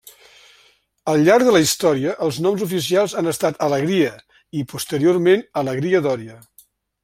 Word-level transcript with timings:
Al 1.11 1.25
llarg 1.27 1.45
de 1.49 1.51
la 1.55 1.61
història 1.65 2.15
els 2.27 2.39
noms 2.45 2.63
oficials 2.67 3.15
han 3.21 3.31
estat 3.33 3.61
Alegria 3.69 4.11
i 4.63 4.67
posteriorment, 4.75 5.49
Alegria 5.65 6.05
d'Oria. 6.09 6.41